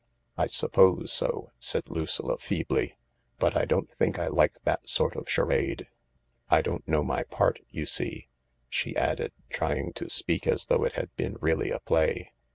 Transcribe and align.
"I 0.35 0.47
suppose 0.47 1.13
so," 1.13 1.51
said 1.59 1.87
Lucilla 1.87 2.39
feebly," 2.39 2.97
but 3.37 3.55
I 3.55 3.65
don't 3.65 3.87
think 3.87 4.17
I 4.17 4.29
like 4.29 4.55
that 4.63 4.89
sort 4.89 5.15
of 5.15 5.29
charade, 5.29 5.85
I 6.49 6.63
don't 6.63 6.87
know 6.87 7.03
my 7.03 7.21
part, 7.21 7.59
you 7.69 7.85
see," 7.85 8.27
she 8.67 8.95
added, 8.95 9.31
trying 9.51 9.93
to 9.93 10.09
speak 10.09 10.47
as 10.47 10.65
though 10.65 10.85
it 10.85 10.93
had 10.93 11.15
been 11.17 11.37
really 11.39 11.69
a 11.69 11.81
play. 11.81 12.31